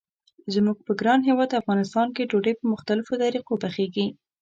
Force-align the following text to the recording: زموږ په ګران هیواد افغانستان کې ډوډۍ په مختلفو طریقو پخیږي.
زموږ 0.53 0.77
په 0.87 0.91
ګران 0.99 1.19
هیواد 1.29 1.59
افغانستان 1.61 2.07
کې 2.15 2.27
ډوډۍ 2.29 2.53
په 2.57 2.65
مختلفو 2.73 3.13
طریقو 3.23 3.61
پخیږي. 3.63 4.07